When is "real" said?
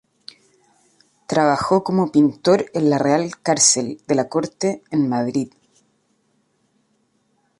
2.97-3.29